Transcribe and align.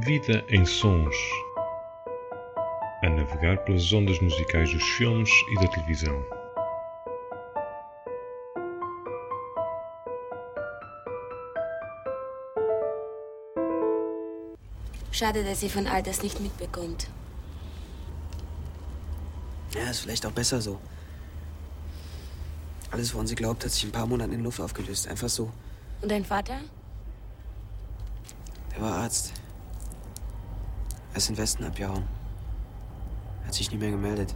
Vida 0.00 0.44
em 0.48 0.66
Sons 0.66 1.14
a 3.04 3.08
navegar 3.08 3.58
pelas 3.58 3.92
ondas 3.92 4.18
musicais 4.18 4.72
dos 4.72 4.82
filmes 4.82 5.30
e 5.30 5.54
da 5.54 5.68
televisão. 5.68 6.20
Schade, 15.12 15.44
dass 15.44 15.60
sie 15.60 15.68
von 15.68 15.86
all 15.86 16.02
das 16.02 16.24
nicht 16.24 16.40
mitbekommt. 16.40 17.08
Ja, 19.76 19.90
ist 19.90 20.00
vielleicht 20.00 20.26
auch 20.26 20.32
besser 20.32 20.60
so. 20.60 20.80
Alles, 22.90 23.14
woran 23.14 23.28
sie 23.28 23.36
glaubt, 23.36 23.64
hat 23.64 23.70
sich 23.70 23.84
in 23.84 23.90
ein 23.90 23.92
paar 23.92 24.06
Monaten 24.06 24.32
in 24.32 24.42
Luft 24.42 24.58
aufgelöst. 24.58 25.06
Einfach 25.06 25.28
so. 25.28 25.52
Und 26.02 26.10
dein 26.10 26.24
Vater? 26.24 26.58
Der 28.72 28.82
war 28.82 28.94
Arzt. 28.94 29.43
Er 31.14 31.18
ist 31.18 31.30
in 31.30 31.38
Westen 31.38 31.62
abgehauen. 31.62 32.02
Hat 33.46 33.54
sich 33.54 33.70
nie 33.70 33.78
mehr 33.78 33.92
gemeldet. 33.92 34.34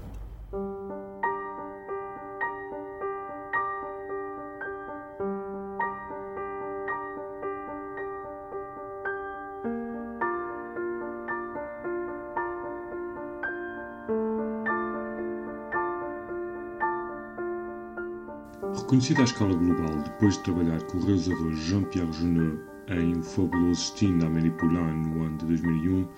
Reconhecido 18.77 19.23
à 19.23 19.25
escala 19.25 19.53
global 19.53 20.01
depois 20.05 20.37
de 20.37 20.45
trabalhar 20.45 20.81
com 20.85 20.99
o 20.99 21.05
realizador 21.05 21.53
Jean-Pierre 21.55 22.13
Jeunet 22.13 22.61
em 22.89 23.19
O 23.19 23.23
Fabuloso 23.23 23.93
Destino 23.93 24.21
d'Amélie 24.21 24.51
Poulain 24.53 24.95
no 24.95 25.25
ano 25.25 25.39
de 25.39 25.47
2001, 25.47 26.09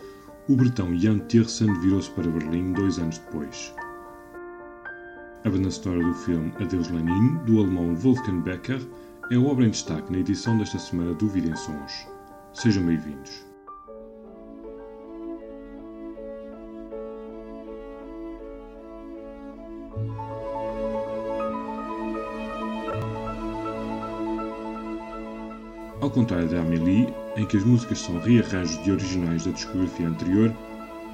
o 0.50 0.56
bretão 0.56 0.98
Jan 0.98 1.20
Tiersen 1.28 1.72
virou-se 1.80 2.10
para 2.10 2.28
Berlim 2.28 2.72
dois 2.72 2.98
anos 2.98 3.18
depois. 3.18 3.72
A 5.44 5.48
banda 5.48 5.70
sonora 5.70 6.02
do 6.04 6.12
filme 6.12 6.52
Adeus 6.60 6.90
Lenin, 6.90 7.36
do 7.46 7.60
alemão 7.60 7.94
Wolfgang 7.94 8.40
Becker, 8.40 8.84
é 9.30 9.36
a 9.36 9.40
obra 9.40 9.64
em 9.64 9.70
destaque 9.70 10.10
na 10.10 10.18
edição 10.18 10.58
desta 10.58 10.76
semana 10.76 11.14
do 11.14 11.28
Vida 11.28 11.50
em 11.50 11.56
Sons. 11.56 12.08
Sejam 12.52 12.84
bem-vindos. 12.84 13.49
Ao 26.00 26.10
contrário 26.10 26.48
da 26.48 26.60
Amélie, 26.60 27.12
em 27.36 27.44
que 27.44 27.58
as 27.58 27.64
músicas 27.64 27.98
são 27.98 28.18
rearranjos 28.20 28.82
de 28.82 28.90
originais 28.90 29.44
da 29.44 29.50
discografia 29.50 30.08
anterior, 30.08 30.50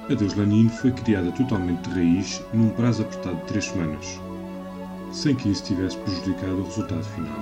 Adeus 0.09 0.33
Lenin 0.33 0.69
foi 0.69 0.91
criada 0.91 1.29
totalmente 1.33 1.89
de 1.89 1.95
raiz 1.95 2.41
num 2.53 2.69
prazo 2.69 3.01
apertado 3.01 3.35
de 3.35 3.43
três 3.47 3.65
semanas, 3.65 4.21
sem 5.11 5.35
que 5.35 5.49
isso 5.49 5.65
tivesse 5.65 5.97
prejudicado 5.97 6.61
o 6.61 6.63
resultado 6.63 7.03
final. 7.03 7.35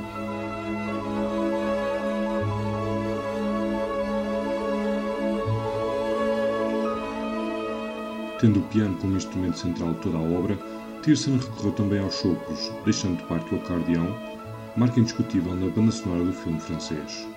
Tendo 8.40 8.60
o 8.60 8.64
piano 8.64 8.98
como 8.98 9.18
instrumento 9.18 9.60
central 9.60 9.94
de 9.94 10.00
toda 10.00 10.18
a 10.18 10.22
obra, 10.22 10.58
Tiersen 11.04 11.38
recorreu 11.38 11.72
também 11.74 12.00
aos 12.00 12.16
sopros, 12.16 12.72
deixando 12.84 13.18
de 13.18 13.24
parte 13.26 13.54
o 13.54 13.58
acordeão, 13.60 14.35
marca 14.76 15.00
indiscutível 15.00 15.56
na 15.56 15.70
banda 15.70 15.92
sonora 15.92 16.24
do 16.24 16.34
filme 16.34 16.60
francês. 16.60 17.28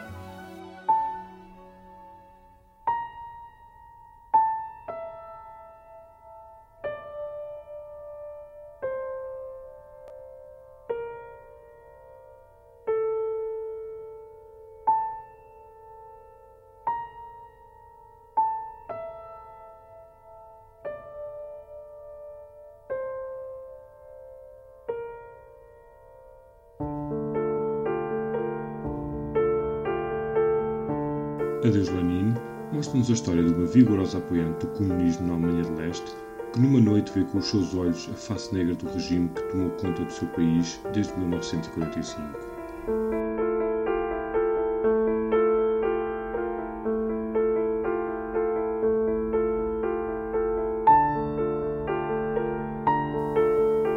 Adeus 31.68 31.90
Lenin 31.90 32.32
mostra-nos 32.72 33.10
a 33.10 33.12
história 33.12 33.44
de 33.44 33.52
uma 33.52 33.66
vigorosa 33.66 34.16
apoiante 34.16 34.64
do 34.64 34.72
comunismo 34.72 35.26
na 35.26 35.34
Alemanha 35.34 35.64
de 35.64 35.72
Leste 35.72 36.10
que 36.50 36.60
numa 36.60 36.80
noite 36.80 37.12
vê 37.12 37.22
com 37.24 37.36
os 37.36 37.44
seus 37.44 37.74
olhos 37.74 38.08
a 38.10 38.14
face 38.14 38.54
negra 38.54 38.74
do 38.74 38.88
regime 38.88 39.28
que 39.28 39.42
tomou 39.50 39.68
conta 39.72 40.02
do 40.02 40.10
seu 40.10 40.26
país 40.28 40.80
desde 40.94 41.14
1945. 41.18 42.22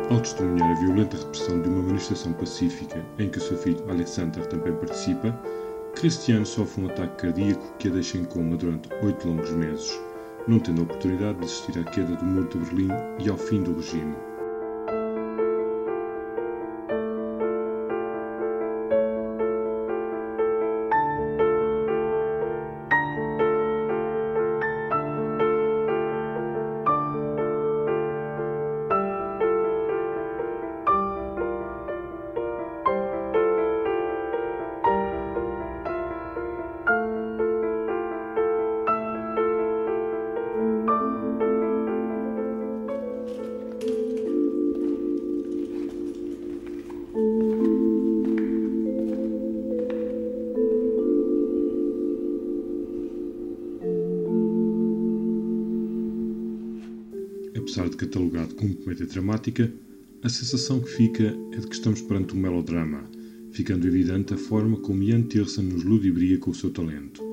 Ao 0.10 0.20
testemunhar 0.20 0.72
a 0.72 0.80
violenta 0.82 1.16
repressão 1.16 1.62
de 1.62 1.70
uma 1.70 1.84
manifestação 1.84 2.34
pacífica 2.34 3.02
em 3.18 3.30
que 3.30 3.38
o 3.38 3.42
seu 3.42 3.58
filho 3.58 3.90
Alexander 3.90 4.46
também 4.48 4.74
participa, 4.74 5.34
Cristiano 5.96 6.46
sofre 6.46 6.84
um 6.84 6.88
ataque 6.88 7.22
cardíaco 7.22 7.76
que 7.78 7.88
a 7.88 7.92
deixa 7.92 8.18
em 8.18 8.24
coma 8.24 8.58
durante 8.58 8.90
oito 9.04 9.28
longos 9.28 9.52
meses, 9.52 10.00
não 10.48 10.60
tendo 10.60 10.82
a 10.82 10.84
oportunidade 10.84 11.38
de 11.40 11.46
assistir 11.46 11.80
à 11.80 11.84
queda 11.84 12.16
do 12.16 12.26
Muro 12.26 12.50
de 12.50 12.58
Berlim 12.58 12.90
e 13.20 13.30
ao 13.30 13.38
fim 13.38 13.62
do 13.62 13.76
regime. 13.76 14.16
Catalogado 58.02 58.56
como 58.56 58.76
comédia 58.76 59.06
dramática, 59.06 59.72
a 60.24 60.30
sensação 60.30 60.80
que 60.80 60.90
fica 60.90 61.36
é 61.54 61.58
de 61.58 61.68
que 61.68 61.76
estamos 61.76 62.02
perante 62.02 62.36
um 62.36 62.40
melodrama, 62.40 63.04
ficando 63.52 63.88
evidente 63.88 64.34
a 64.34 64.38
forma 64.38 64.78
como 64.78 65.04
Ian 65.04 65.22
Tiersen 65.24 65.66
nos 65.66 65.84
ludibria 65.84 66.38
com 66.40 66.50
o 66.50 66.56
seu 66.56 66.72
talento, 66.72 67.24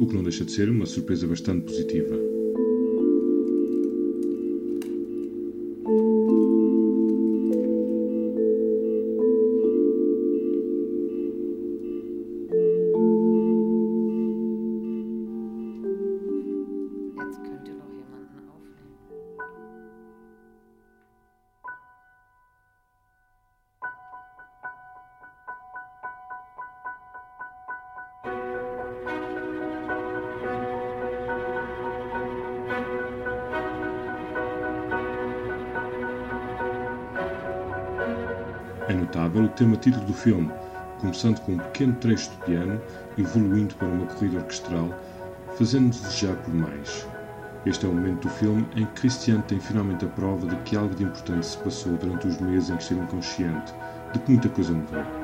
o 0.00 0.06
que 0.06 0.14
não 0.14 0.24
deixa 0.24 0.44
de 0.44 0.52
ser 0.52 0.68
uma 0.68 0.86
surpresa 0.86 1.26
bastante 1.26 1.66
positiva. 1.66 2.31
O 39.20 39.48
tema 39.48 39.76
título 39.76 40.06
do 40.06 40.14
filme, 40.14 40.50
começando 41.00 41.38
com 41.40 41.52
um 41.52 41.58
pequeno 41.58 41.94
trecho 41.96 42.30
de 42.30 42.36
piano, 42.46 42.80
evoluindo 43.18 43.74
para 43.74 43.88
uma 43.88 44.06
corrida 44.06 44.38
orquestral, 44.38 44.88
fazendo-nos 45.58 46.00
desejar 46.00 46.34
por 46.36 46.54
mais. 46.54 47.06
Este 47.66 47.84
é 47.84 47.88
o 47.88 47.92
momento 47.92 48.22
do 48.22 48.30
filme 48.30 48.66
em 48.74 48.86
que 48.86 49.02
Christian 49.02 49.40
tem 49.42 49.60
finalmente 49.60 50.04
a 50.04 50.08
prova 50.08 50.46
de 50.46 50.56
que 50.62 50.76
algo 50.76 50.94
de 50.94 51.04
importante 51.04 51.46
se 51.46 51.58
passou 51.58 51.92
durante 51.92 52.26
os 52.26 52.40
meses 52.40 52.70
em 52.70 52.76
que 52.76 52.82
esteve 52.82 53.02
inconsciente, 53.02 53.74
de 54.12 54.18
que 54.18 54.32
muita 54.32 54.48
coisa 54.48 54.72
mudou. 54.72 55.21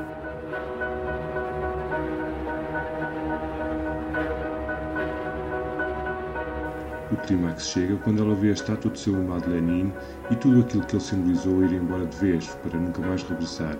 O 7.10 7.16
clímax 7.16 7.69
chega 7.69 7.96
quando 7.96 8.22
ela 8.22 8.34
vê 8.34 8.50
a 8.50 8.52
estátua 8.52 8.90
de 8.90 9.00
seu 9.00 9.16
amado 9.16 9.50
Lenin 9.50 9.90
e 10.31 10.37
tudo 10.37 10.60
aquilo 10.60 10.84
que 10.84 10.94
ele 10.94 11.02
simbolizou 11.02 11.64
ir 11.64 11.72
embora 11.72 12.05
de 12.05 12.16
vez, 12.19 12.46
para 12.62 12.78
nunca 12.78 13.00
mais 13.00 13.22
regressar, 13.22 13.78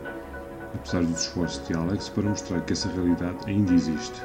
apesar 0.75 1.03
dos 1.03 1.21
esforços 1.21 1.67
de 1.69 1.75
Alex 1.75 2.09
para 2.09 2.31
mostrar 2.31 2.63
que 2.63 2.73
essa 2.73 2.89
realidade 2.89 3.37
ainda 3.47 3.75
existe. 3.75 4.23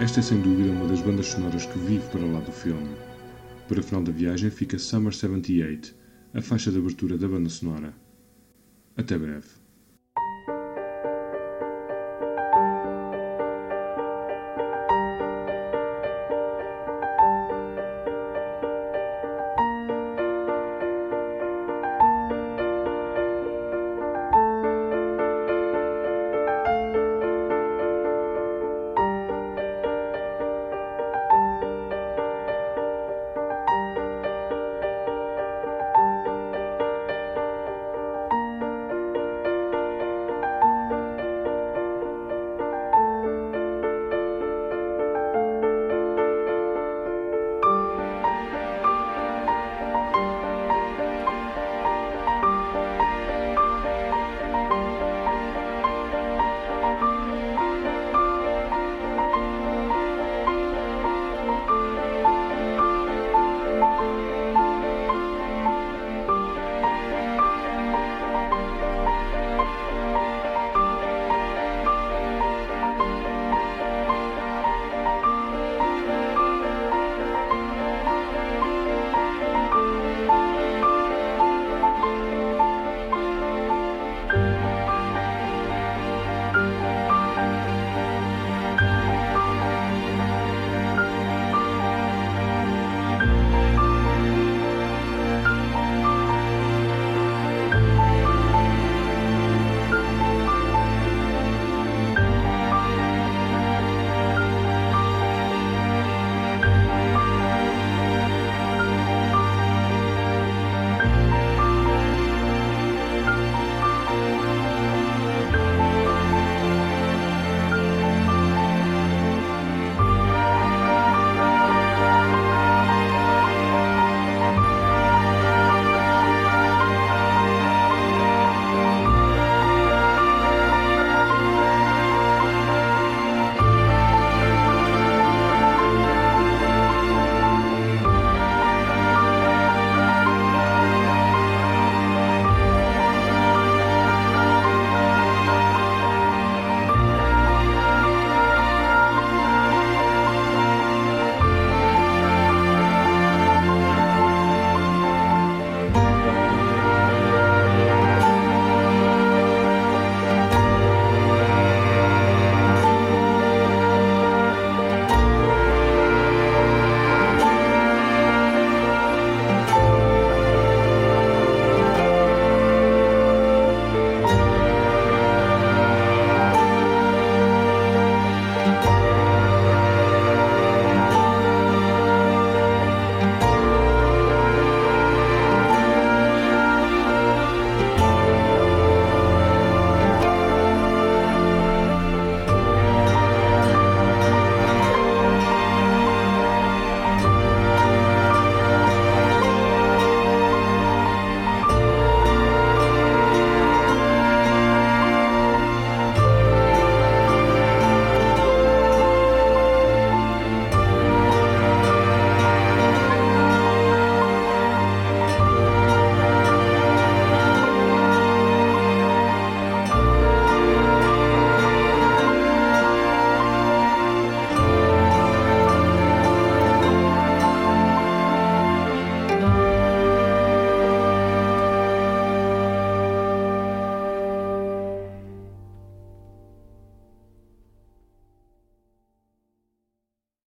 Esta 0.00 0.20
é 0.20 0.22
sem 0.22 0.40
dúvida 0.40 0.70
uma 0.70 0.86
das 0.86 1.00
bandas 1.00 1.26
sonoras 1.26 1.66
que 1.66 1.76
vive 1.76 2.08
para 2.10 2.24
lá 2.24 2.38
do 2.38 2.52
filme. 2.52 2.88
Para 3.66 3.80
o 3.80 3.82
final 3.82 4.00
da 4.00 4.12
viagem 4.12 4.48
fica 4.48 4.78
Summer 4.78 5.12
78, 5.12 5.92
a 6.34 6.40
faixa 6.40 6.70
de 6.70 6.78
abertura 6.78 7.18
da 7.18 7.26
banda 7.26 7.48
sonora. 7.48 7.92
Até 8.96 9.18
breve. 9.18 9.57